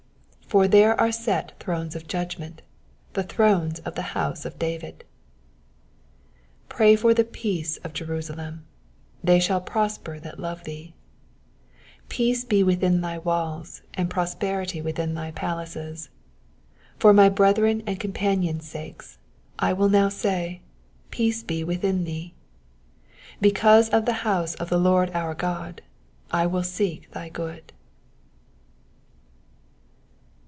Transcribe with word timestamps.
5 0.51 0.53
For 0.55 0.67
there 0.67 0.99
are 0.99 1.13
set 1.13 1.57
thrones 1.61 1.95
of 1.95 2.09
judgment, 2.09 2.61
the 3.13 3.23
thrones 3.23 3.79
of 3.85 3.95
the 3.95 4.01
house 4.11 4.43
of 4.43 4.59
David. 4.59 4.97
6 4.97 5.07
Pray 6.67 6.95
for 6.97 7.13
the 7.13 7.23
peace 7.23 7.77
of 7.85 7.93
Jerusalem: 7.93 8.65
they 9.23 9.39
shall 9.39 9.61
prosper 9.61 10.19
that 10.19 10.41
love 10.41 10.65
thee. 10.65 10.93
7 12.01 12.05
Peace 12.09 12.43
be 12.43 12.63
within 12.63 12.99
thy 12.99 13.19
walls, 13.19 13.81
and 13.93 14.09
prosperity 14.09 14.81
within 14.81 15.13
thy 15.13 15.31
palaces. 15.31 16.09
8 16.97 16.99
For 16.99 17.13
my 17.13 17.29
brethren 17.29 17.81
and 17.87 17.97
companions' 17.97 18.67
sakes, 18.67 19.19
I 19.57 19.71
will 19.71 19.87
now 19.87 20.09
say, 20.09 20.59
Peace 21.11 21.45
ie 21.49 21.63
within 21.63 22.03
thee. 22.03 22.33
9 23.35 23.37
Because 23.39 23.87
of 23.91 24.03
the 24.03 24.27
house 24.27 24.55
of 24.55 24.67
the 24.69 24.77
Lord 24.77 25.11
our 25.11 25.33
God 25.33 25.81
I 26.29 26.45
will 26.45 26.63
seek 26.65 27.09
thy 27.11 27.29
good. 27.29 27.71